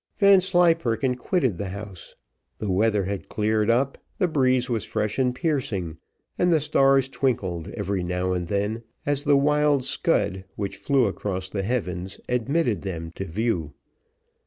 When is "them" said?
12.81-13.11